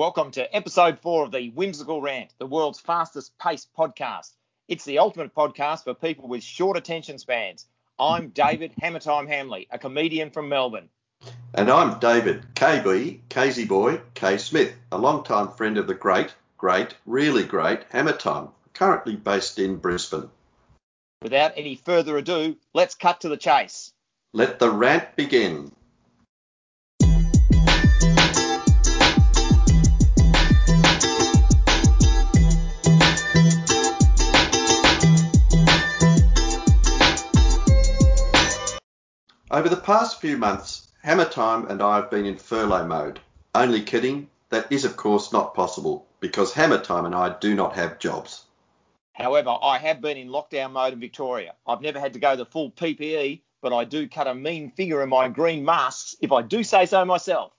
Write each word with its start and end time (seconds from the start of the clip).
Welcome 0.00 0.30
to 0.30 0.56
episode 0.56 0.98
four 1.00 1.26
of 1.26 1.30
the 1.30 1.50
Whimsical 1.50 2.00
Rant, 2.00 2.32
the 2.38 2.46
world's 2.46 2.80
fastest 2.80 3.36
paced 3.38 3.68
podcast. 3.76 4.30
It's 4.66 4.86
the 4.86 4.98
ultimate 4.98 5.34
podcast 5.34 5.84
for 5.84 5.92
people 5.92 6.26
with 6.26 6.42
short 6.42 6.78
attention 6.78 7.18
spans. 7.18 7.66
I'm 7.98 8.30
David 8.30 8.72
Hammertime 8.80 9.28
Hamley, 9.28 9.68
a 9.70 9.78
comedian 9.78 10.30
from 10.30 10.48
Melbourne. 10.48 10.88
And 11.52 11.70
I'm 11.70 11.98
David 11.98 12.46
KB, 12.54 13.20
Casey 13.28 13.66
Boy, 13.66 14.00
K 14.14 14.38
Smith, 14.38 14.72
a 14.90 14.96
long-time 14.96 15.52
friend 15.52 15.76
of 15.76 15.86
the 15.86 15.92
great, 15.92 16.34
great, 16.56 16.94
really 17.04 17.44
great 17.44 17.86
Hammertime, 17.90 18.52
currently 18.72 19.16
based 19.16 19.58
in 19.58 19.76
Brisbane. 19.76 20.30
Without 21.20 21.52
any 21.56 21.74
further 21.74 22.16
ado, 22.16 22.56
let's 22.72 22.94
cut 22.94 23.20
to 23.20 23.28
the 23.28 23.36
chase. 23.36 23.92
Let 24.32 24.60
the 24.60 24.70
rant 24.70 25.14
begin. 25.14 25.72
Over 39.70 39.78
the 39.78 39.86
past 39.86 40.20
few 40.20 40.36
months, 40.36 40.88
Hammer 41.04 41.26
Time 41.26 41.68
and 41.68 41.80
I 41.80 41.94
have 41.94 42.10
been 42.10 42.26
in 42.26 42.38
furlough 42.38 42.88
mode. 42.88 43.20
Only 43.54 43.82
kidding, 43.82 44.28
that 44.48 44.66
is 44.68 44.84
of 44.84 44.96
course 44.96 45.32
not 45.32 45.54
possible 45.54 46.08
because 46.18 46.52
Hammer 46.52 46.80
Time 46.80 47.04
and 47.06 47.14
I 47.14 47.36
do 47.38 47.54
not 47.54 47.76
have 47.76 48.00
jobs. 48.00 48.46
However, 49.12 49.56
I 49.62 49.78
have 49.78 50.00
been 50.00 50.16
in 50.16 50.26
lockdown 50.26 50.72
mode 50.72 50.94
in 50.94 50.98
Victoria. 50.98 51.54
I've 51.68 51.82
never 51.82 52.00
had 52.00 52.14
to 52.14 52.18
go 52.18 52.34
the 52.34 52.46
full 52.46 52.72
PPE, 52.72 53.42
but 53.62 53.72
I 53.72 53.84
do 53.84 54.08
cut 54.08 54.26
a 54.26 54.34
mean 54.34 54.72
figure 54.72 55.04
in 55.04 55.08
my 55.08 55.28
green 55.28 55.64
masks 55.64 56.16
if 56.20 56.32
I 56.32 56.42
do 56.42 56.64
say 56.64 56.84
so 56.86 57.04
myself. 57.04 57.52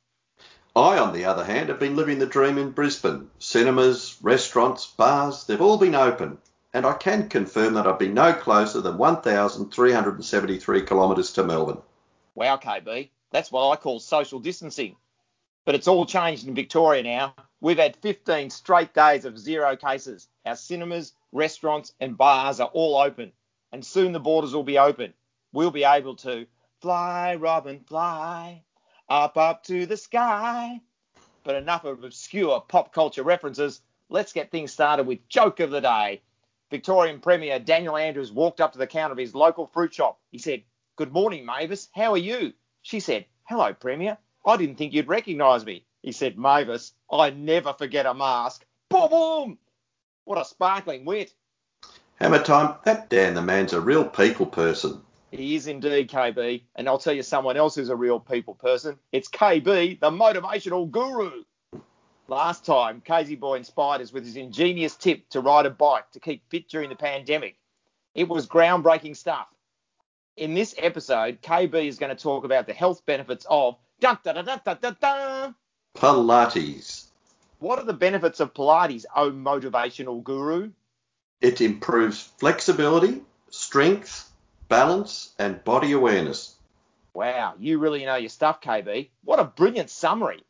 I, 0.75 0.98
on 0.98 1.13
the 1.13 1.23
other 1.23 1.45
hand, 1.45 1.70
have 1.70 1.79
been 1.79 1.95
living 1.95 2.20
the 2.20 2.25
dream 2.25 2.57
in 2.57 2.71
Brisbane. 2.71 3.29
Cinemas, 3.39 4.17
restaurants, 4.21 4.85
bars, 4.85 5.45
they've 5.45 5.62
all 5.62 5.77
been 5.77 5.95
open. 5.95 6.39
And 6.73 6.85
I 6.85 6.91
can 6.91 7.29
confirm 7.29 7.76
that 7.76 7.87
I've 7.87 7.99
been 7.99 8.13
no 8.13 8.34
closer 8.34 8.82
than 8.82 8.98
1,373 8.98 10.82
kilometres 10.82 11.32
to 11.32 11.43
Melbourne. 11.45 11.82
Wow, 12.35 12.57
KB, 12.57 13.10
that's 13.32 13.51
what 13.51 13.70
I 13.70 13.76
call 13.76 13.99
social 13.99 14.40
distancing. 14.40 14.96
But 15.65 15.76
it's 15.76 15.87
all 15.87 16.05
changed 16.05 16.48
in 16.48 16.55
Victoria 16.55 17.04
now. 17.04 17.35
We've 17.60 17.77
had 17.77 17.96
15 17.98 18.49
straight 18.49 18.93
days 18.93 19.26
of 19.26 19.38
zero 19.38 19.76
cases. 19.76 20.27
Our 20.46 20.55
cinemas, 20.55 21.13
restaurants, 21.32 21.93
and 21.99 22.18
bars 22.18 22.60
are 22.60 22.70
all 22.73 22.98
open. 22.98 23.32
And 23.71 23.85
soon 23.85 24.12
the 24.12 24.20
borders 24.20 24.54
will 24.54 24.63
be 24.63 24.79
open. 24.79 25.13
We'll 25.54 25.71
be 25.71 25.84
able 25.84 26.15
to 26.18 26.48
fly, 26.82 27.35
Robin, 27.35 27.82
fly, 27.82 28.63
up, 29.07 29.38
up 29.38 29.63
to 29.66 29.85
the 29.85 29.98
sky. 29.98 30.82
But 31.43 31.55
enough 31.55 31.85
of 31.85 32.04
obscure 32.04 32.62
pop 32.62 32.93
culture 32.93 33.23
references. 33.23 33.82
Let's 34.10 34.34
get 34.34 34.51
things 34.51 34.71
started 34.73 35.05
with 35.05 35.27
joke 35.29 35.60
of 35.60 35.71
the 35.71 35.82
day. 35.82 36.21
Victorian 36.70 37.20
Premier 37.20 37.60
Daniel 37.60 37.98
Andrews 37.98 38.32
walked 38.32 38.62
up 38.62 38.71
to 38.71 38.77
the 38.79 38.88
counter 38.88 39.12
of 39.12 39.18
his 39.18 39.35
local 39.35 39.68
fruit 39.68 39.93
shop. 39.93 40.20
He 40.32 40.38
said, 40.38 40.63
Good 40.97 41.13
morning, 41.13 41.45
Mavis. 41.45 41.87
How 41.93 42.11
are 42.11 42.17
you? 42.17 42.53
She 42.81 42.99
said, 42.99 43.25
Hello, 43.45 43.73
Premier. 43.73 44.17
I 44.45 44.57
didn't 44.57 44.75
think 44.75 44.93
you'd 44.93 45.07
recognise 45.07 45.65
me. 45.65 45.85
He 46.01 46.11
said, 46.11 46.37
Mavis, 46.37 46.93
I 47.09 47.29
never 47.29 47.73
forget 47.73 48.05
a 48.05 48.13
mask. 48.13 48.65
Boom, 48.89 49.09
boom. 49.09 49.57
What 50.25 50.39
a 50.39 50.45
sparkling 50.45 51.05
wit. 51.05 51.33
Hammer 52.15 52.43
time, 52.43 52.75
that 52.83 53.09
Dan 53.09 53.35
the 53.35 53.41
man's 53.41 53.73
a 53.73 53.81
real 53.81 54.03
people 54.03 54.45
person. 54.45 55.01
He 55.31 55.55
is 55.55 55.67
indeed, 55.67 56.09
KB. 56.09 56.61
And 56.75 56.89
I'll 56.89 56.98
tell 56.98 57.13
you 57.13 57.23
someone 57.23 57.55
else 57.55 57.76
who's 57.76 57.89
a 57.89 57.95
real 57.95 58.20
people 58.20 58.55
person. 58.55 58.99
It's 59.11 59.29
KB, 59.29 59.99
the 59.99 60.11
motivational 60.11 60.91
guru. 60.91 61.43
Last 62.27 62.65
time, 62.65 63.01
Casey 63.01 63.35
Boy 63.35 63.55
inspired 63.55 64.01
us 64.01 64.11
with 64.11 64.25
his 64.25 64.35
ingenious 64.35 64.95
tip 64.95 65.29
to 65.29 65.39
ride 65.39 65.66
a 65.66 65.69
bike 65.69 66.11
to 66.11 66.19
keep 66.19 66.44
fit 66.50 66.67
during 66.67 66.89
the 66.89 66.95
pandemic. 66.95 67.57
It 68.13 68.28
was 68.28 68.45
groundbreaking 68.45 69.16
stuff. 69.16 69.47
In 70.41 70.56
this 70.56 70.74
episode, 70.79 71.44
KB 71.44 71.88
is 71.88 72.00
going 72.00 72.09
to 72.09 72.19
talk 72.19 72.46
about 72.46 72.66
the 72.66 72.74
health 72.74 73.06
benefits 73.06 73.46
of 73.47 73.78
dun, 74.00 74.18
dun, 74.24 74.44
dun. 75.00 75.56
Pilates. 75.96 77.06
What 77.59 77.78
are 77.78 77.85
the 77.85 77.94
benefits 77.94 78.40
of 78.40 78.56
Pilates, 78.56 79.06
oh 79.16 79.29
motivational 79.29 80.24
guru? 80.24 80.72
It 81.41 81.62
improves 81.62 82.24
flexibility, 82.40 83.22
strength, 83.52 84.31
balance, 84.68 85.31
and 85.38 85.63
body 85.63 85.91
awareness. 85.91 86.56
Wow, 87.13 87.53
you 87.59 87.78
really 87.78 88.03
know 88.03 88.16
your 88.16 88.29
stuff, 88.29 88.62
KB. 88.62 89.09
What 89.23 89.40
a 89.40 89.44
brilliant 89.44 89.91
summary. 89.91 90.44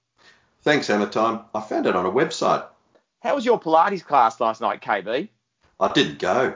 Thanks, 0.61 0.87
Hammer 0.87 1.09
Time. 1.09 1.41
I 1.53 1.59
found 1.59 1.85
it 1.85 1.97
on 1.97 2.05
a 2.05 2.11
website. 2.11 2.65
How 3.19 3.35
was 3.35 3.43
your 3.45 3.59
Pilates 3.59 4.05
class 4.05 4.39
last 4.39 4.61
night, 4.61 4.81
KB? 4.81 5.27
I 5.81 5.91
didn't 5.91 6.19
go. 6.19 6.55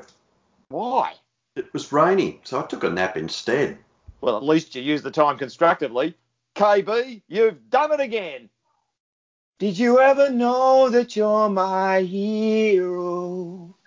Why? 0.69 1.15
It 1.55 1.71
was 1.71 1.91
raining, 1.93 2.41
so 2.43 2.59
I 2.59 2.63
took 2.63 2.83
a 2.83 2.89
nap 2.89 3.15
instead. 3.15 3.77
Well, 4.19 4.35
at 4.35 4.43
least 4.43 4.75
you 4.75 4.81
used 4.81 5.05
the 5.05 5.11
time 5.11 5.37
constructively. 5.37 6.17
KB, 6.55 7.21
you've 7.27 7.69
done 7.69 7.93
it 7.93 8.01
again. 8.01 8.49
Did 9.59 9.77
you 9.77 9.99
ever 9.99 10.29
know 10.29 10.89
that 10.89 11.15
you're 11.15 11.49
my 11.49 12.01
hero? 12.01 13.77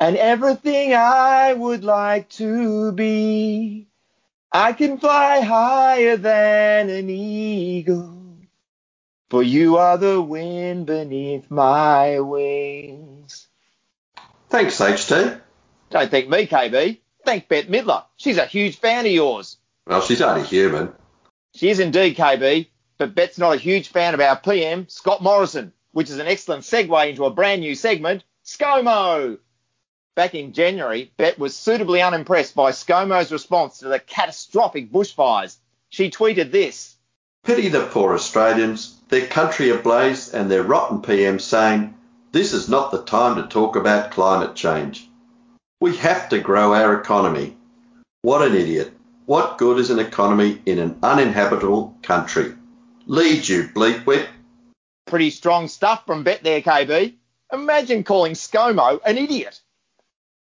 And 0.00 0.16
everything 0.16 0.92
I 0.94 1.52
would 1.52 1.84
like 1.84 2.28
to 2.30 2.90
be. 2.92 3.86
I 4.50 4.72
can 4.72 4.98
fly 4.98 5.40
higher 5.40 6.16
than 6.16 6.88
an 6.88 7.10
eagle. 7.10 8.38
For 9.30 9.42
you 9.42 9.76
are 9.76 9.98
the 9.98 10.20
wind 10.20 10.86
beneath 10.86 11.50
my 11.50 12.18
wings. 12.20 13.46
Thanks, 14.48 14.80
HT. 14.80 15.40
Don't 15.90 16.10
thank 16.10 16.28
me, 16.28 16.46
KB. 16.46 16.98
Thank 17.24 17.48
Bette 17.48 17.68
Midler. 17.68 18.04
She's 18.16 18.38
a 18.38 18.46
huge 18.46 18.78
fan 18.78 19.06
of 19.06 19.12
yours. 19.12 19.56
Well, 19.86 20.02
she's 20.02 20.20
only 20.20 20.46
human. 20.46 20.92
She 21.54 21.70
is 21.70 21.80
indeed, 21.80 22.16
KB. 22.16 22.68
But 22.98 23.14
Bette's 23.14 23.38
not 23.38 23.54
a 23.54 23.58
huge 23.58 23.88
fan 23.88 24.14
of 24.14 24.20
our 24.20 24.36
PM, 24.36 24.88
Scott 24.88 25.22
Morrison, 25.22 25.72
which 25.92 26.10
is 26.10 26.18
an 26.18 26.26
excellent 26.26 26.64
segue 26.64 27.08
into 27.08 27.24
a 27.24 27.30
brand 27.30 27.60
new 27.60 27.74
segment, 27.74 28.24
ScoMo. 28.44 29.38
Back 30.16 30.34
in 30.34 30.52
January, 30.52 31.12
Bette 31.16 31.40
was 31.40 31.56
suitably 31.56 32.02
unimpressed 32.02 32.56
by 32.56 32.72
ScoMo's 32.72 33.30
response 33.30 33.78
to 33.78 33.88
the 33.88 34.00
catastrophic 34.00 34.90
bushfires. 34.90 35.56
She 35.90 36.10
tweeted 36.10 36.50
this. 36.50 36.96
Pity 37.44 37.68
the 37.68 37.86
poor 37.86 38.14
Australians, 38.14 38.98
their 39.08 39.26
country 39.26 39.70
ablaze 39.70 40.34
and 40.34 40.50
their 40.50 40.64
rotten 40.64 41.00
PM 41.00 41.38
saying, 41.38 41.94
this 42.32 42.52
is 42.52 42.68
not 42.68 42.90
the 42.90 43.04
time 43.04 43.36
to 43.36 43.48
talk 43.48 43.76
about 43.76 44.10
climate 44.10 44.54
change. 44.54 45.07
We 45.80 45.96
have 45.98 46.28
to 46.30 46.40
grow 46.40 46.74
our 46.74 47.00
economy. 47.00 47.56
What 48.22 48.42
an 48.42 48.56
idiot. 48.56 48.92
What 49.26 49.58
good 49.58 49.78
is 49.78 49.90
an 49.90 50.00
economy 50.00 50.60
in 50.66 50.80
an 50.80 50.98
uninhabitable 51.04 51.96
country? 52.02 52.52
Lead 53.06 53.46
you, 53.48 53.68
bleepwit. 53.68 54.26
Pretty 55.06 55.30
strong 55.30 55.68
stuff 55.68 56.04
from 56.04 56.24
Bette 56.24 56.42
there, 56.42 56.62
KB. 56.62 57.14
Imagine 57.52 58.02
calling 58.02 58.32
ScoMo 58.32 58.98
an 59.06 59.18
idiot. 59.18 59.60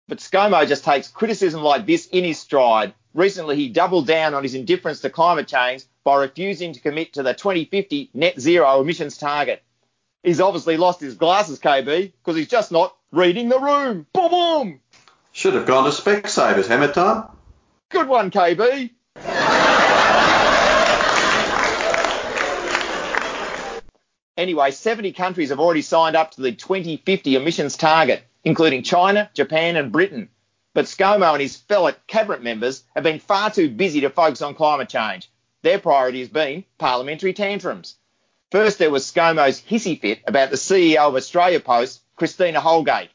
But 0.08 0.18
ScoMo 0.18 0.68
just 0.68 0.84
takes 0.84 1.08
criticism 1.08 1.62
like 1.62 1.86
this 1.86 2.08
in 2.08 2.24
his 2.24 2.40
stride. 2.40 2.96
Recently, 3.14 3.56
he 3.58 3.70
doubled 3.70 4.08
down 4.08 4.34
on 4.34 4.42
his 4.42 4.56
indifference 4.56 5.02
to 5.02 5.12
climate 5.12 5.48
change 5.48 5.84
by 6.04 6.16
refusing 6.16 6.74
to 6.74 6.80
commit 6.80 7.14
to 7.14 7.22
the 7.22 7.36
2050 7.36 8.10
net 8.16 8.40
zero 8.40 8.82
emissions 8.82 9.20
target. 9.20 9.62
He's 10.24 10.42
obviously 10.42 10.78
lost 10.78 11.00
his 11.00 11.14
glasses, 11.14 11.60
KB, 11.60 12.12
because 12.12 12.36
he's 12.36 12.48
just 12.48 12.72
not 12.72 12.96
reading 13.12 13.50
the 13.50 13.60
room. 13.60 14.08
Boom, 14.14 14.32
boom. 14.32 14.80
Should 15.42 15.56
have 15.56 15.66
gone 15.66 15.86
to 15.86 15.90
Specsavers, 15.90 16.68
Hammer 16.68 16.94
Time. 16.94 17.24
Good 17.90 18.08
one, 18.08 18.30
KB. 18.30 18.92
anyway, 24.38 24.70
70 24.70 25.14
countries 25.14 25.50
have 25.50 25.60
already 25.60 25.82
signed 25.82 26.16
up 26.16 26.30
to 26.34 26.42
the 26.42 26.52
2050 26.52 27.36
emissions 27.36 27.76
target, 27.76 28.22
including 28.44 28.84
China, 28.84 29.32
Japan, 29.34 29.78
and 29.78 29.92
Britain. 29.92 30.30
But 30.76 30.86
ScoMo 30.86 31.34
and 31.34 31.42
his 31.42 31.58
fellow 31.58 31.96
cabinet 32.06 32.44
members 32.44 32.84
have 32.94 33.04
been 33.04 33.18
far 33.18 33.50
too 33.50 33.68
busy 33.68 34.02
to 34.02 34.12
focus 34.12 34.44
on 34.44 34.54
climate 34.54 34.90
change. 34.90 35.32
Their 35.64 35.80
priority 35.80 36.20
has 36.20 36.30
been 36.30 36.66
parliamentary 36.78 37.34
tantrums. 37.34 37.96
First, 38.52 38.78
there 38.78 38.92
was 38.92 39.12
ScoMo's 39.12 39.60
hissy 39.60 40.00
fit 40.00 40.20
about 40.28 40.52
the 40.52 40.58
CEO 40.58 41.00
of 41.00 41.16
Australia 41.16 41.60
Post, 41.60 42.02
Christina 42.16 42.60
Holgate. 42.60 43.10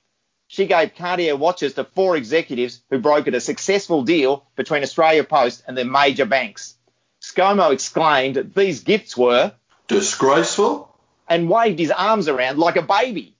She 0.48 0.66
gave 0.66 0.94
Cartier 0.94 1.36
watches 1.36 1.74
to 1.74 1.84
four 1.84 2.16
executives 2.16 2.80
who 2.88 3.00
brokered 3.00 3.34
a 3.34 3.40
successful 3.40 4.02
deal 4.02 4.46
between 4.54 4.84
Australia 4.84 5.24
Post 5.24 5.64
and 5.66 5.76
their 5.76 5.84
major 5.84 6.24
banks. 6.24 6.76
ScoMo 7.20 7.72
exclaimed 7.72 8.36
that 8.36 8.54
these 8.54 8.84
gifts 8.84 9.16
were 9.16 9.52
disgraceful 9.88 10.94
and 11.28 11.50
waved 11.50 11.80
his 11.80 11.90
arms 11.90 12.28
around 12.28 12.58
like 12.58 12.76
a 12.76 12.82
baby. 12.82 13.34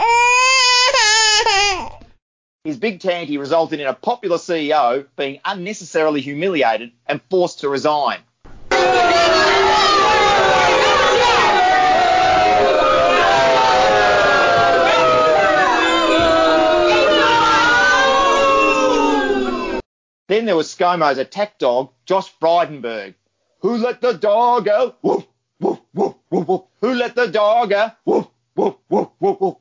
His 2.64 2.76
big 2.76 3.00
tanty 3.00 3.38
resulted 3.38 3.78
in 3.80 3.86
a 3.86 3.94
popular 3.94 4.36
CEO 4.36 5.06
being 5.16 5.40
unnecessarily 5.44 6.20
humiliated 6.20 6.90
and 7.06 7.20
forced 7.30 7.60
to 7.60 7.68
resign. 7.68 8.18
Then 20.28 20.44
there 20.44 20.56
was 20.56 20.74
ScoMo's 20.74 21.16
attack 21.16 21.58
dog, 21.58 21.90
Josh 22.04 22.30
Frydenberg. 22.40 23.14
Who 23.60 23.78
let 23.78 24.02
the 24.02 24.12
dog 24.12 24.68
out? 24.68 24.98
Woof, 25.02 25.26
woof, 25.58 25.80
woof, 25.94 26.14
woof, 26.30 26.48
woof. 26.48 26.62
Who 26.82 26.92
let 26.92 27.14
the 27.14 27.28
dog 27.28 27.72
out? 27.72 27.96
Woof, 28.04 28.28
woof, 28.54 28.76
woof, 28.90 29.08
woof, 29.18 29.40
woof. 29.40 29.56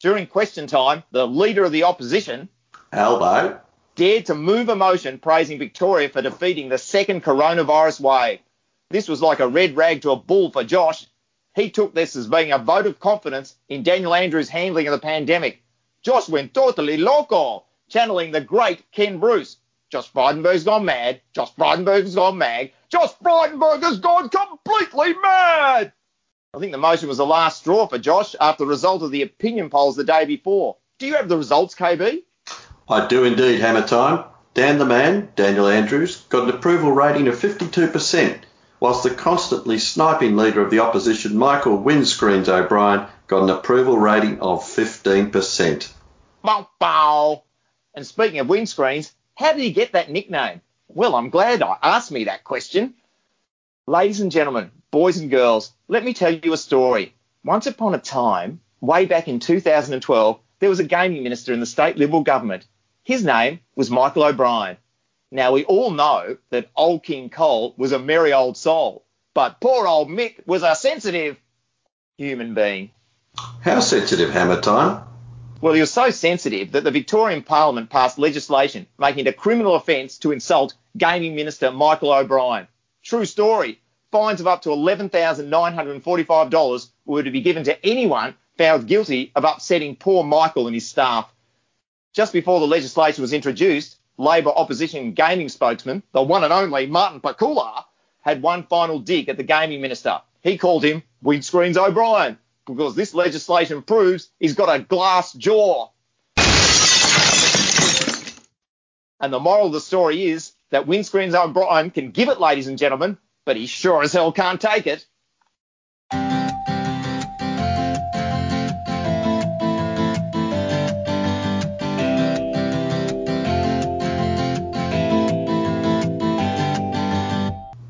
During 0.00 0.26
question 0.26 0.66
time, 0.66 1.04
the 1.12 1.28
leader 1.28 1.64
of 1.64 1.70
the 1.70 1.84
opposition, 1.84 2.48
Albo, 2.92 3.60
dared 3.94 4.26
to 4.26 4.34
move 4.34 4.68
a 4.68 4.74
motion 4.74 5.18
praising 5.18 5.58
Victoria 5.58 6.08
for 6.08 6.22
defeating 6.22 6.68
the 6.68 6.78
second 6.78 7.22
coronavirus 7.22 8.00
wave. 8.00 8.40
This 8.90 9.08
was 9.08 9.22
like 9.22 9.38
a 9.38 9.46
red 9.46 9.76
rag 9.76 10.02
to 10.02 10.10
a 10.10 10.16
bull 10.16 10.50
for 10.50 10.64
Josh. 10.64 11.06
He 11.54 11.70
took 11.70 11.94
this 11.94 12.16
as 12.16 12.26
being 12.26 12.50
a 12.50 12.58
vote 12.58 12.86
of 12.86 12.98
confidence 12.98 13.54
in 13.68 13.84
Daniel 13.84 14.14
Andrews' 14.14 14.48
handling 14.48 14.88
of 14.88 14.92
the 14.92 14.98
pandemic. 14.98 15.62
Josh 16.02 16.28
went 16.28 16.52
totally 16.52 16.96
loco, 16.96 17.64
channeling 17.88 18.32
the 18.32 18.40
great 18.40 18.90
Ken 18.90 19.20
Bruce. 19.20 19.58
Josh 19.90 20.12
Frydenberg's 20.12 20.62
gone 20.62 20.84
mad. 20.84 21.20
Josh 21.34 21.52
Frydenberg's 21.56 22.14
gone 22.14 22.38
mad. 22.38 22.70
Josh 22.90 23.10
Frydenberg 23.22 23.82
has 23.82 23.98
gone 23.98 24.28
completely 24.28 25.14
mad. 25.14 25.92
I 26.54 26.58
think 26.58 26.70
the 26.70 26.78
motion 26.78 27.08
was 27.08 27.18
the 27.18 27.26
last 27.26 27.58
straw 27.58 27.88
for 27.88 27.98
Josh 27.98 28.36
after 28.40 28.64
the 28.64 28.68
result 28.70 29.02
of 29.02 29.10
the 29.10 29.22
opinion 29.22 29.68
polls 29.68 29.96
the 29.96 30.04
day 30.04 30.24
before. 30.26 30.76
Do 30.98 31.06
you 31.06 31.14
have 31.14 31.28
the 31.28 31.36
results, 31.36 31.74
KB? 31.74 32.22
I 32.88 33.06
do 33.08 33.24
indeed, 33.24 33.60
Hammer 33.60 33.86
Time. 33.86 34.24
Dan 34.54 34.78
the 34.78 34.84
Man, 34.84 35.32
Daniel 35.34 35.68
Andrews, 35.68 36.22
got 36.28 36.44
an 36.44 36.50
approval 36.50 36.92
rating 36.92 37.26
of 37.28 37.34
52%, 37.34 38.40
whilst 38.78 39.02
the 39.02 39.10
constantly 39.10 39.78
sniping 39.78 40.36
leader 40.36 40.60
of 40.60 40.70
the 40.70 40.80
opposition, 40.80 41.36
Michael 41.36 41.78
Windscreens 41.78 42.48
O'Brien, 42.48 43.06
got 43.26 43.42
an 43.44 43.50
approval 43.50 43.96
rating 43.96 44.40
of 44.40 44.62
15%. 44.62 45.92
Bow, 46.42 46.68
bow. 46.78 47.44
And 47.94 48.06
speaking 48.06 48.40
of 48.40 48.48
windscreens, 48.48 49.12
how 49.40 49.54
did 49.54 49.62
he 49.62 49.72
get 49.72 49.92
that 49.92 50.10
nickname? 50.10 50.60
Well, 50.88 51.14
I'm 51.14 51.30
glad 51.30 51.62
I 51.62 51.78
asked 51.82 52.12
me 52.12 52.24
that 52.24 52.44
question. 52.44 52.94
Ladies 53.86 54.20
and 54.20 54.30
gentlemen, 54.30 54.70
boys 54.90 55.16
and 55.16 55.30
girls, 55.30 55.72
let 55.88 56.04
me 56.04 56.12
tell 56.12 56.32
you 56.32 56.52
a 56.52 56.58
story. 56.58 57.14
Once 57.42 57.66
upon 57.66 57.94
a 57.94 57.98
time, 57.98 58.60
way 58.82 59.06
back 59.06 59.28
in 59.28 59.40
2012, 59.40 60.38
there 60.58 60.68
was 60.68 60.78
a 60.78 60.84
gaming 60.84 61.22
minister 61.22 61.54
in 61.54 61.60
the 61.60 61.66
state 61.66 61.96
Liberal 61.96 62.22
government. 62.22 62.66
His 63.02 63.24
name 63.24 63.60
was 63.74 63.90
Michael 63.90 64.24
O'Brien. 64.24 64.76
Now, 65.30 65.52
we 65.52 65.64
all 65.64 65.90
know 65.90 66.36
that 66.50 66.70
old 66.76 67.02
King 67.02 67.30
Cole 67.30 67.74
was 67.78 67.92
a 67.92 67.98
merry 67.98 68.34
old 68.34 68.58
soul, 68.58 69.06
but 69.32 69.58
poor 69.58 69.86
old 69.86 70.10
Mick 70.10 70.46
was 70.46 70.62
a 70.62 70.74
sensitive 70.74 71.38
human 72.18 72.52
being. 72.52 72.90
How 73.62 73.80
sensitive, 73.80 74.30
Hammer 74.30 74.60
Time? 74.60 75.04
Well, 75.62 75.74
he 75.74 75.80
was 75.82 75.92
so 75.92 76.08
sensitive 76.08 76.72
that 76.72 76.84
the 76.84 76.90
Victorian 76.90 77.42
Parliament 77.42 77.90
passed 77.90 78.18
legislation 78.18 78.86
making 78.98 79.26
it 79.26 79.28
a 79.28 79.34
criminal 79.34 79.74
offence 79.74 80.16
to 80.18 80.32
insult 80.32 80.72
Gaming 80.96 81.34
Minister 81.34 81.70
Michael 81.70 82.14
O'Brien. 82.14 82.66
True 83.02 83.26
story. 83.26 83.78
Fines 84.10 84.40
of 84.40 84.46
up 84.46 84.62
to 84.62 84.70
$11,945 84.70 86.90
were 87.04 87.22
to 87.22 87.30
be 87.30 87.42
given 87.42 87.64
to 87.64 87.86
anyone 87.86 88.36
found 88.56 88.88
guilty 88.88 89.32
of 89.36 89.44
upsetting 89.44 89.96
poor 89.96 90.24
Michael 90.24 90.66
and 90.66 90.74
his 90.74 90.88
staff. 90.88 91.30
Just 92.14 92.32
before 92.32 92.60
the 92.60 92.66
legislation 92.66 93.20
was 93.20 93.34
introduced, 93.34 93.98
Labor 94.16 94.50
opposition 94.50 95.12
gaming 95.12 95.50
spokesman, 95.50 96.02
the 96.12 96.22
one 96.22 96.42
and 96.42 96.54
only 96.54 96.86
Martin 96.86 97.20
Pakula, 97.20 97.84
had 98.22 98.40
one 98.40 98.62
final 98.62 98.98
dig 98.98 99.28
at 99.28 99.36
the 99.36 99.42
gaming 99.42 99.82
minister. 99.82 100.22
He 100.42 100.56
called 100.56 100.84
him 100.84 101.02
Windscreens 101.22 101.76
O'Brien 101.76 102.38
because 102.74 102.94
this 102.94 103.14
legislation 103.14 103.82
proves 103.82 104.30
he's 104.38 104.54
got 104.54 104.74
a 104.74 104.82
glass 104.82 105.32
jaw. 105.32 105.88
And 109.22 109.32
the 109.32 109.40
moral 109.40 109.66
of 109.66 109.72
the 109.72 109.80
story 109.80 110.24
is 110.24 110.52
that 110.70 110.86
Windscreens 110.86 111.34
O'Brien 111.34 111.90
can 111.90 112.10
give 112.10 112.28
it, 112.28 112.40
ladies 112.40 112.68
and 112.68 112.78
gentlemen, 112.78 113.18
but 113.44 113.56
he 113.56 113.66
sure 113.66 114.02
as 114.02 114.12
hell 114.12 114.32
can't 114.32 114.60
take 114.60 114.86
it. 114.86 115.06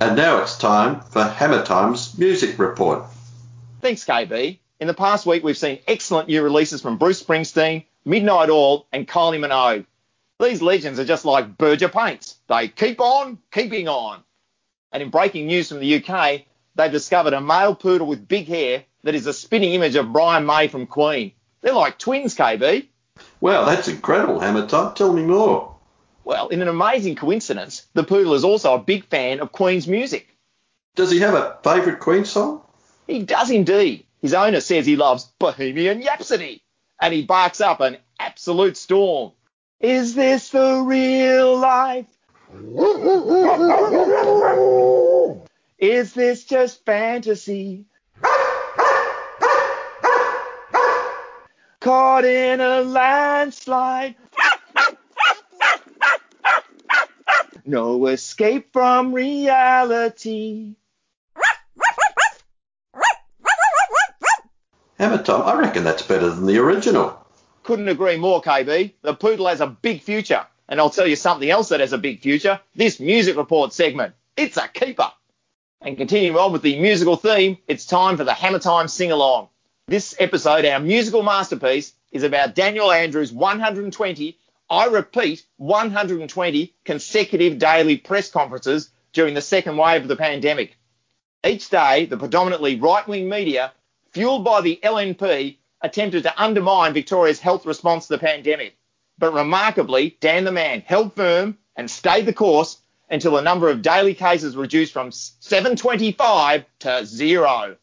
And 0.02 0.16
now 0.16 0.42
it's 0.42 0.58
time 0.58 1.00
for 1.00 1.22
Hammer 1.22 1.62
Time's 1.62 2.18
music 2.18 2.58
report. 2.58 3.04
Thanks, 3.80 4.04
KB. 4.04 4.58
In 4.80 4.86
the 4.86 4.94
past 4.94 5.26
week, 5.26 5.44
we've 5.44 5.58
seen 5.58 5.78
excellent 5.86 6.28
new 6.28 6.42
releases 6.42 6.80
from 6.80 6.96
Bruce 6.96 7.22
Springsteen, 7.22 7.84
Midnight 8.06 8.48
Oil, 8.48 8.86
and 8.90 9.06
Kylie 9.06 9.38
Minogue. 9.38 9.84
These 10.40 10.62
legends 10.62 10.98
are 10.98 11.04
just 11.04 11.26
like 11.26 11.58
Berger 11.58 11.90
paints. 11.90 12.36
They 12.48 12.68
keep 12.68 12.98
on 12.98 13.36
keeping 13.52 13.88
on. 13.88 14.22
And 14.90 15.02
in 15.02 15.10
breaking 15.10 15.46
news 15.46 15.68
from 15.68 15.80
the 15.80 16.02
UK, 16.02 16.44
they've 16.76 16.90
discovered 16.90 17.34
a 17.34 17.42
male 17.42 17.74
poodle 17.74 18.06
with 18.06 18.26
big 18.26 18.48
hair 18.48 18.84
that 19.04 19.14
is 19.14 19.26
a 19.26 19.34
spinning 19.34 19.74
image 19.74 19.96
of 19.96 20.14
Brian 20.14 20.46
May 20.46 20.68
from 20.68 20.86
Queen. 20.86 21.32
They're 21.60 21.74
like 21.74 21.98
twins, 21.98 22.34
KB. 22.34 22.86
Wow, 23.42 23.66
that's 23.66 23.86
incredible, 23.86 24.40
Hammer 24.40 24.66
Time. 24.66 24.94
Tell 24.94 25.12
me 25.12 25.22
more. 25.22 25.76
Well, 26.24 26.48
in 26.48 26.62
an 26.62 26.68
amazing 26.68 27.16
coincidence, 27.16 27.86
the 27.92 28.04
poodle 28.04 28.32
is 28.32 28.44
also 28.44 28.74
a 28.74 28.78
big 28.78 29.04
fan 29.10 29.40
of 29.40 29.52
Queen's 29.52 29.86
music. 29.86 30.34
Does 30.94 31.10
he 31.10 31.18
have 31.18 31.34
a 31.34 31.58
favourite 31.62 32.00
Queen 32.00 32.24
song? 32.24 32.62
He 33.06 33.22
does 33.24 33.50
indeed. 33.50 34.06
His 34.20 34.34
owner 34.34 34.60
says 34.60 34.84
he 34.86 34.96
loves 34.96 35.24
Bohemian 35.38 36.00
Rhapsody, 36.00 36.62
and 37.00 37.14
he 37.14 37.22
barks 37.22 37.60
up 37.60 37.80
an 37.80 37.96
absolute 38.18 38.76
storm. 38.76 39.32
Is 39.80 40.14
this 40.14 40.50
the 40.50 40.82
real 40.84 41.56
life? 41.56 42.06
Is 45.78 46.12
this 46.12 46.44
just 46.44 46.84
fantasy? 46.84 47.86
Caught 51.80 52.26
in 52.26 52.60
a 52.60 52.82
landslide. 52.82 54.16
No 57.64 58.06
escape 58.06 58.72
from 58.72 59.14
reality. 59.14 60.74
Hammer 65.00 65.22
Time, 65.22 65.40
I 65.40 65.58
reckon 65.58 65.82
that's 65.82 66.02
better 66.02 66.28
than 66.28 66.44
the 66.44 66.58
original. 66.58 67.26
Couldn't 67.62 67.88
agree 67.88 68.18
more, 68.18 68.42
KB. 68.42 68.92
The 69.00 69.14
poodle 69.14 69.46
has 69.46 69.62
a 69.62 69.66
big 69.66 70.02
future. 70.02 70.44
And 70.68 70.78
I'll 70.78 70.90
tell 70.90 71.06
you 71.06 71.16
something 71.16 71.48
else 71.48 71.70
that 71.70 71.80
has 71.80 71.94
a 71.94 71.98
big 71.98 72.20
future. 72.20 72.60
This 72.76 73.00
music 73.00 73.38
report 73.38 73.72
segment. 73.72 74.14
It's 74.36 74.58
a 74.58 74.68
keeper. 74.68 75.10
And 75.80 75.96
continuing 75.96 76.36
on 76.36 76.52
with 76.52 76.60
the 76.60 76.78
musical 76.78 77.16
theme, 77.16 77.56
it's 77.66 77.86
time 77.86 78.18
for 78.18 78.24
the 78.24 78.34
Hammer 78.34 78.58
Time 78.58 78.88
sing 78.88 79.10
along. 79.10 79.48
This 79.86 80.14
episode, 80.18 80.66
our 80.66 80.80
musical 80.80 81.22
masterpiece, 81.22 81.94
is 82.12 82.22
about 82.22 82.54
Daniel 82.54 82.92
Andrews' 82.92 83.32
120, 83.32 84.38
I 84.68 84.84
repeat, 84.84 85.46
120 85.56 86.74
consecutive 86.84 87.58
daily 87.58 87.96
press 87.96 88.30
conferences 88.30 88.90
during 89.14 89.32
the 89.32 89.40
second 89.40 89.78
wave 89.78 90.02
of 90.02 90.08
the 90.08 90.16
pandemic. 90.16 90.76
Each 91.42 91.70
day, 91.70 92.04
the 92.04 92.18
predominantly 92.18 92.78
right 92.78 93.08
wing 93.08 93.30
media, 93.30 93.72
fueled 94.12 94.44
by 94.44 94.60
the 94.60 94.78
LNP, 94.82 95.56
attempted 95.82 96.22
to 96.24 96.42
undermine 96.42 96.92
Victoria's 96.92 97.40
health 97.40 97.66
response 97.66 98.06
to 98.06 98.14
the 98.14 98.18
pandemic. 98.18 98.76
But 99.18 99.34
remarkably, 99.34 100.16
Dan 100.20 100.44
the 100.44 100.52
Man 100.52 100.80
held 100.80 101.14
firm 101.14 101.58
and 101.76 101.90
stayed 101.90 102.26
the 102.26 102.32
course 102.32 102.78
until 103.10 103.32
the 103.32 103.42
number 103.42 103.68
of 103.68 103.82
daily 103.82 104.14
cases 104.14 104.56
reduced 104.56 104.92
from 104.92 105.10
725 105.10 106.64
to 106.80 107.06
zero. 107.06 107.76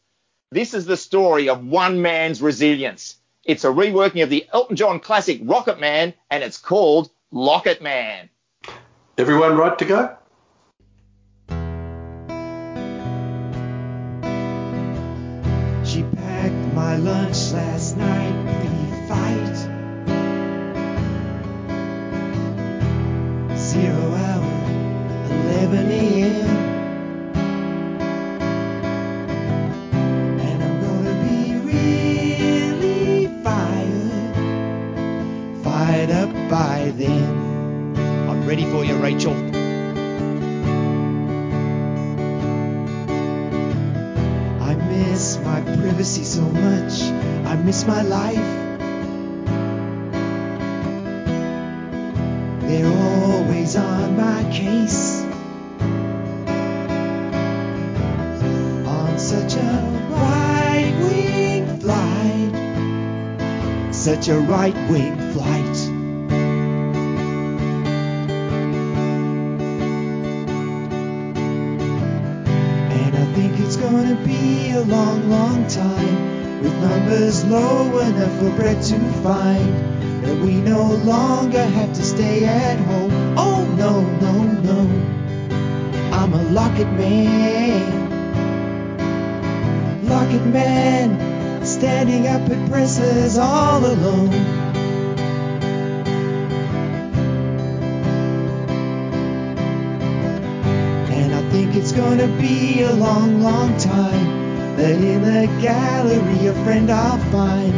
This 0.50 0.72
is 0.72 0.86
the 0.86 0.96
story 0.96 1.48
of 1.48 1.66
one 1.66 2.00
man's 2.00 2.40
resilience. 2.40 3.16
It's 3.44 3.64
a 3.64 3.68
reworking 3.68 4.22
of 4.22 4.30
the 4.30 4.46
Elton 4.52 4.76
John 4.76 5.00
classic 5.00 5.40
Rocket 5.42 5.78
Man, 5.78 6.14
and 6.30 6.42
it's 6.42 6.58
called 6.58 7.10
Locket 7.30 7.82
Man. 7.82 8.28
Everyone 9.18 9.56
right 9.56 9.78
to 9.78 9.84
go? 9.84 10.16
Lunch 16.98 17.52
last 17.52 17.96
night 17.96 18.32
pre-fight. 18.60 19.56
Zero 23.56 24.14
hour, 24.14 24.44
11 25.30 25.90
a.m. 25.90 26.48
And 30.40 30.62
I'm 30.62 30.80
gonna 30.80 31.16
be 31.28 31.40
really 31.72 33.26
fired, 33.44 34.34
fired 35.62 36.10
up 36.10 36.30
by 36.50 36.92
then. 36.96 37.96
I'm 38.28 38.46
ready 38.46 38.64
for 38.70 38.84
you, 38.84 38.96
Rachel. 38.96 39.57
privacy 45.88 46.22
so 46.22 46.42
much. 46.42 47.00
I 47.46 47.56
miss 47.56 47.86
my 47.86 48.02
life. 48.02 48.48
They're 52.68 52.92
always 52.92 53.74
on 53.74 54.14
my 54.14 54.42
case. 54.52 55.22
On 58.86 59.18
such 59.18 59.54
a 59.56 59.70
right 60.12 60.94
wing 61.04 61.80
flight. 61.80 62.54
Such 63.94 64.28
a 64.28 64.38
right 64.40 64.76
wing 64.90 65.16
flight. 65.32 65.77
Be 74.24 74.70
a 74.70 74.80
long, 74.80 75.28
long 75.30 75.66
time 75.66 76.62
with 76.62 76.74
numbers 76.80 77.44
low 77.44 77.98
enough 77.98 78.38
for 78.38 78.50
bread 78.56 78.82
to 78.82 78.98
find 79.22 80.24
that 80.24 80.36
we 80.44 80.60
no 80.60 80.92
longer 81.04 81.62
have 81.62 81.92
to 81.94 82.02
stay 82.02 82.44
at 82.44 82.78
home. 82.78 83.12
Oh 83.36 83.64
no, 83.76 84.00
no, 84.24 84.42
no. 84.62 84.80
I'm 86.12 86.32
a 86.34 86.42
locket 86.50 86.90
man. 86.92 88.08
Locket 90.08 90.46
man, 90.46 91.64
standing 91.64 92.26
up 92.26 92.48
at 92.50 92.70
presses 92.70 93.38
all 93.38 93.84
alone. 93.84 94.57
Gonna 101.98 102.28
be 102.38 102.82
a 102.82 102.92
long, 102.92 103.42
long 103.42 103.76
time 103.76 104.76
that 104.76 104.92
in 104.92 105.20
the 105.20 105.48
gallery 105.60 106.46
a 106.46 106.54
friend 106.62 106.92
I'll 106.92 107.18
find. 107.32 107.74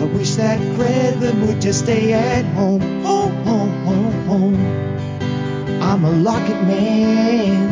I 0.00 0.04
wish 0.06 0.34
that 0.34 0.58
Credlin 0.76 1.46
would 1.46 1.60
just 1.60 1.84
stay 1.84 2.12
at 2.14 2.44
home, 2.56 2.80
home, 3.04 3.32
home, 3.44 3.70
home, 3.84 4.26
home. 4.26 4.56
I'm 5.80 6.04
a 6.04 6.10
locket 6.10 6.60
man. 6.64 7.70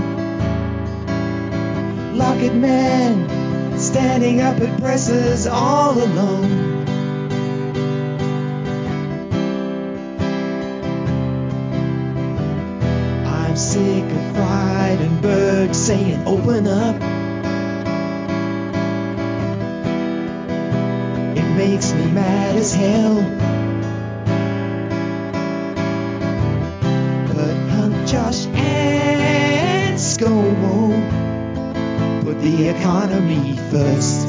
Locket 2.16 2.54
man, 2.54 3.76
standing 3.76 4.40
up 4.40 4.60
at 4.60 4.80
presses 4.80 5.48
all 5.48 6.00
alone. 6.00 6.81
Saying 15.74 16.22
open 16.26 16.66
up. 16.66 16.96
It 21.36 21.56
makes 21.56 21.92
me 21.92 22.10
mad 22.12 22.56
as 22.56 22.74
hell. 22.74 23.16
But 27.28 27.54
Hunt, 27.70 28.06
Josh, 28.06 28.46
and 28.46 29.96
ScoMo 29.98 30.92
put 32.22 32.40
the 32.40 32.68
economy 32.68 33.56
first. 33.70 34.26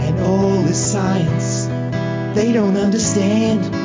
And 0.00 0.20
all 0.20 0.62
this 0.62 0.92
science 0.92 1.66
they 2.34 2.52
don't 2.52 2.76
understand. 2.76 3.83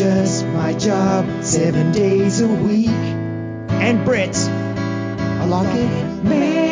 Just 0.00 0.46
my 0.46 0.72
job 0.72 1.26
seven 1.44 1.92
days 1.92 2.40
a 2.40 2.48
week. 2.48 2.88
And 2.88 4.02
Brett's 4.02 4.46
a 4.46 5.46
locket 5.46 6.24
man. 6.24 6.64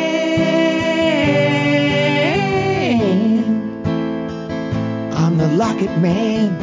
I'm 5.13 5.37
the 5.37 5.47
locket 5.49 5.95
man. 5.99 6.55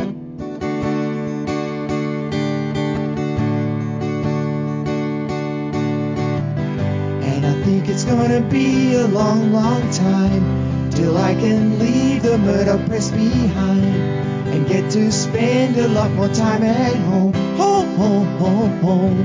And 7.23 7.47
I 7.47 7.63
think 7.63 7.89
it's 7.89 8.03
gonna 8.03 8.41
be 8.41 8.97
a 8.97 9.07
long, 9.07 9.53
long 9.53 9.89
time 9.93 10.91
till 10.91 11.17
I 11.17 11.35
can 11.35 11.79
leave 11.79 12.25
the 12.25 12.39
murder 12.39 12.85
press 12.89 13.13
behind 13.13 14.36
and 14.57 14.67
get 14.67 14.91
to 14.91 15.13
spend 15.13 15.77
a 15.77 15.87
lot 15.87 16.11
more 16.13 16.29
time 16.29 16.63
at 16.63 16.97
home. 16.97 17.35
Home, 17.59 17.95
home, 17.97 18.27
home, 18.39 18.79
home. 18.81 19.21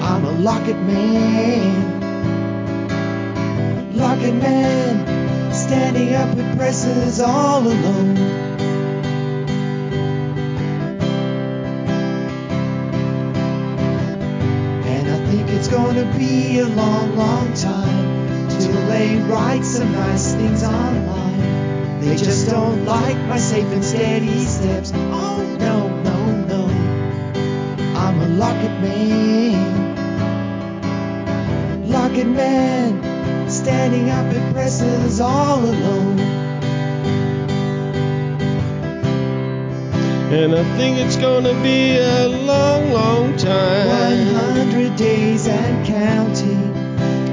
I'm 0.00 0.24
a 0.24 0.32
locket 0.32 0.76
man. 0.76 2.00
Locket 3.94 4.34
man, 4.34 5.52
standing 5.52 6.14
up 6.14 6.38
at 6.38 6.56
presses 6.56 7.20
all 7.20 7.60
alone. 7.60 8.16
And 14.92 15.06
I 15.06 15.18
think 15.30 15.50
it's 15.50 15.68
gonna 15.68 16.06
be 16.16 16.60
a 16.60 16.66
long, 16.66 17.14
long 17.14 17.52
time 17.52 18.48
till 18.48 18.86
they 18.86 19.18
write 19.28 19.64
some 19.66 19.92
nice 19.92 20.32
things 20.32 20.62
online. 20.64 21.23
They 22.04 22.16
just 22.16 22.50
don't 22.50 22.84
like 22.84 23.16
my 23.28 23.38
safe 23.38 23.72
and 23.72 23.82
steady 23.82 24.44
steps. 24.44 24.92
Oh 24.94 25.42
no, 25.58 25.88
no, 26.02 26.26
no. 26.52 26.66
I'm 27.96 28.20
a 28.20 28.28
locket 28.28 28.78
man. 28.82 29.94
Locket 31.88 32.26
man, 32.26 33.48
standing 33.48 34.10
up 34.10 34.26
at 34.26 34.52
presses 34.52 35.18
all 35.18 35.60
alone. 35.64 36.20
And 40.30 40.54
I 40.54 40.64
think 40.76 40.98
it's 40.98 41.16
gonna 41.16 41.54
be 41.62 41.96
a 41.96 42.28
long, 42.28 42.92
long 42.92 43.34
time. 43.38 44.34
100 44.34 44.94
days 44.96 45.46
and 45.46 45.86
counting. 45.86 46.74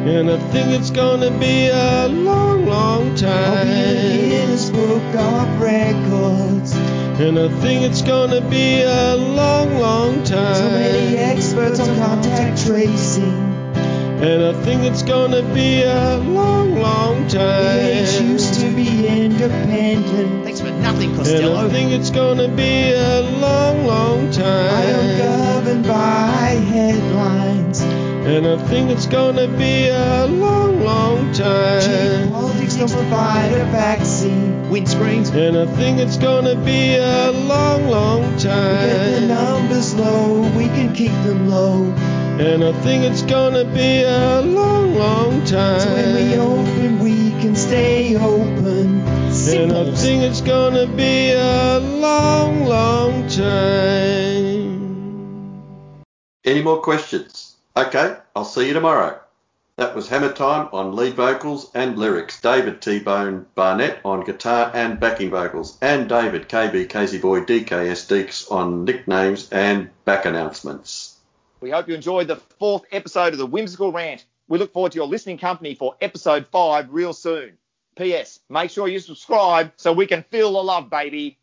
And 0.08 0.32
I 0.32 0.38
think 0.52 0.70
it's 0.72 0.92
gonna 0.92 1.32
be 1.32 1.68
a 1.68 2.08
long, 2.08 2.66
long 2.66 3.14
time. 3.16 4.21
Guinness 4.92 5.14
Book 5.14 5.16
of 5.16 5.62
Records. 5.62 6.74
And 7.20 7.40
I 7.40 7.48
think 7.62 7.84
it's 7.84 8.02
gonna 8.02 8.42
be 8.42 8.82
a 8.82 9.16
long, 9.16 9.78
long 9.80 10.24
time. 10.24 10.56
So 10.56 10.70
many 10.70 11.18
experts 11.18 11.80
on 11.80 11.96
contact 11.98 12.66
tracing. 12.66 13.50
And 14.22 14.44
I 14.44 14.54
think 14.64 14.84
it's 14.84 15.04
gonna 15.04 15.42
be 15.54 15.84
a 15.84 16.18
long, 16.18 16.80
long 16.80 17.28
The 17.28 18.02
age 18.02 18.22
used 18.22 18.60
to 18.60 18.70
be 18.72 19.08
independent. 19.08 20.44
Thanks 20.44 20.60
for 20.60 20.72
nothing, 20.72 21.16
Costello. 21.16 21.56
And 21.58 21.68
I 21.68 21.70
think 21.70 21.92
it's 21.92 22.10
gonna 22.10 22.50
be 22.50 22.92
a 22.92 23.22
long, 23.22 23.86
long 23.88 24.30
time. 24.32 24.46
I 24.46 24.84
am 24.84 25.18
governed 25.18 25.88
by 25.88 26.60
headlines. 26.74 27.82
And 27.82 28.46
I 28.46 28.58
think 28.68 28.92
it's 28.92 29.08
gonna 29.08 29.48
be 29.48 29.88
a 29.88 30.26
long, 30.28 30.84
long 30.84 31.34
Cheap 31.34 31.46
time. 31.46 32.32
politics 32.32 32.76
don't 32.76 32.92
provide 32.92 33.54
a 33.54 33.66
vaccine. 33.66 34.51
Windscreens. 34.72 35.34
And 35.36 35.58
I 35.58 35.66
think 35.76 36.00
it's 36.00 36.16
gonna 36.16 36.56
be 36.56 36.96
a 36.96 37.30
long, 37.32 37.90
long 37.90 38.24
time. 38.38 38.72
We 38.72 38.88
get 38.88 39.20
the 39.20 39.28
numbers 39.28 39.94
low, 39.96 40.50
we 40.56 40.68
can 40.68 40.94
keep 40.94 41.12
them 41.26 41.50
low. 41.50 41.84
And 42.40 42.64
I 42.64 42.72
think 42.82 43.04
it's 43.04 43.22
gonna 43.22 43.66
be 43.66 44.04
a 44.04 44.42
long, 44.42 44.96
long 44.96 45.44
time. 45.44 45.82
So 45.82 45.94
when 45.94 46.16
we 46.16 46.38
open, 46.38 47.00
we 47.00 47.32
can 47.42 47.54
stay 47.58 48.16
open. 48.16 49.02
And 49.50 49.74
I 49.74 49.92
think 49.94 50.24
it's 50.24 50.40
gonna 50.40 50.88
be 50.88 51.32
a 51.32 51.80
long, 51.80 52.64
long 52.64 53.28
time. 53.28 54.72
Any 56.46 56.62
more 56.62 56.80
questions? 56.82 57.58
Okay, 57.76 58.16
I'll 58.38 58.46
see 58.46 58.68
you 58.68 58.74
tomorrow. 58.74 59.20
That 59.82 59.96
was 59.96 60.10
Hammer 60.10 60.32
Time 60.32 60.70
on 60.74 60.96
lead 60.96 61.16
vocals 61.16 61.72
and 61.74 61.98
lyrics. 61.98 62.40
David 62.40 62.84
T 62.84 63.00
Bone 63.00 63.48
Barnett 63.56 64.00
on 64.06 64.24
guitar 64.24 64.70
and 64.76 65.00
backing 65.00 65.32
vocals, 65.32 65.76
and 65.82 66.08
David 66.08 66.48
KB 66.48 66.88
Casey 66.88 67.18
Boy 67.18 67.40
DKS 67.40 68.06
Deeks 68.06 68.52
on 68.52 68.86
nicknames 68.86 69.50
and 69.52 69.90
back 70.06 70.26
announcements. 70.26 71.18
We 71.62 71.72
hope 71.72 71.88
you 71.88 71.96
enjoyed 71.96 72.28
the 72.28 72.36
fourth 72.36 72.84
episode 72.92 73.34
of 73.34 73.40
the 73.40 73.48
Whimsical 73.48 73.92
Rant. 73.92 74.24
We 74.48 74.60
look 74.60 74.72
forward 74.72 74.92
to 74.92 74.98
your 74.98 75.08
listening 75.08 75.40
company 75.40 75.74
for 75.74 75.96
episode 76.00 76.46
five 76.52 76.94
real 76.94 77.12
soon. 77.12 77.58
P.S. 77.96 78.40
Make 78.50 78.70
sure 78.70 78.88
you 78.88 79.00
subscribe 79.00 79.72
so 79.78 79.94
we 79.94 80.06
can 80.06 80.22
feel 80.30 80.54
the 80.54 80.64
love, 80.64 80.92
baby. 80.92 81.40